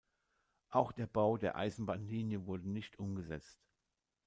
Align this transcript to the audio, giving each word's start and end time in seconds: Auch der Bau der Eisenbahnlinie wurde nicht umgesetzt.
Auch 0.71 0.93
der 0.93 1.05
Bau 1.05 1.37
der 1.37 1.55
Eisenbahnlinie 1.57 2.47
wurde 2.47 2.67
nicht 2.67 2.97
umgesetzt. 2.97 3.61